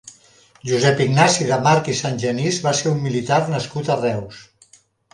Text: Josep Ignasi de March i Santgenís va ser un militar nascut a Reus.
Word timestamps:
Josep 0.69 1.03
Ignasi 1.05 1.47
de 1.51 1.59
March 1.69 1.91
i 1.95 1.97
Santgenís 2.01 2.59
va 2.67 2.75
ser 2.83 2.97
un 2.97 3.01
militar 3.07 3.41
nascut 3.55 3.97
a 3.99 4.03
Reus. 4.05 4.45